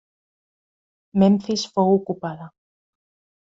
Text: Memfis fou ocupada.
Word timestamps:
Memfis 1.23 1.67
fou 1.77 1.95
ocupada. 2.01 2.51